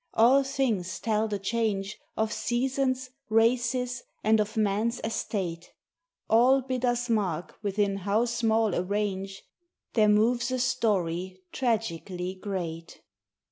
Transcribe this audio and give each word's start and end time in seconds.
All 0.15 0.41
things 0.41 0.99
tell 0.99 1.27
the 1.27 1.37
change 1.37 1.99
Of 2.17 2.33
seasons, 2.33 3.11
races, 3.29 4.01
and 4.23 4.39
of 4.39 4.57
man's 4.57 4.99
estate: 5.03 5.73
All 6.27 6.63
bid 6.63 6.83
us 6.83 7.07
mark 7.07 7.59
within 7.61 7.97
how 7.97 8.25
small 8.25 8.73
a 8.73 8.81
range 8.81 9.43
There 9.93 10.09
moves 10.09 10.49
a 10.49 10.57
story 10.57 11.43
tragically 11.53 12.33
great. 12.33 12.99